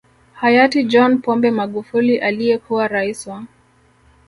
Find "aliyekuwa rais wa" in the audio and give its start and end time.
2.17-3.43